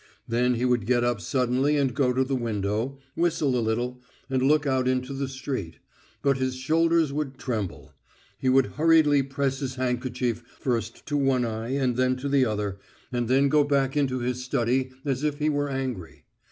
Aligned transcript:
Then 0.27 0.55
he 0.55 0.65
would 0.65 0.87
get 0.87 1.03
up 1.03 1.21
suddenly 1.21 1.77
and 1.77 1.93
go 1.93 2.11
to 2.11 2.23
the 2.23 2.35
window, 2.35 2.97
whistle 3.15 3.55
a 3.55 3.61
little, 3.61 4.01
and 4.31 4.41
look 4.41 4.65
out 4.65 4.87
into 4.87 5.13
the 5.13 5.27
street, 5.27 5.75
but 6.23 6.37
his 6.39 6.55
shoulders 6.55 7.13
would 7.13 7.37
tremble. 7.37 7.93
He 8.39 8.49
would 8.49 8.65
hurriedly 8.77 9.21
press 9.21 9.59
his 9.59 9.75
handkerchief 9.75 10.43
first 10.59 11.05
to 11.05 11.15
one 11.17 11.45
eye 11.45 11.75
and 11.75 11.97
then 11.97 12.15
to 12.15 12.27
the 12.29 12.45
other, 12.47 12.79
and 13.11 13.27
then 13.27 13.47
go 13.47 13.63
back 13.63 13.95
into 13.95 14.17
his 14.17 14.43
study 14.43 14.89
as 15.05 15.23
if 15.23 15.37
he 15.37 15.49
were 15.49 15.69
angry. 15.69 16.25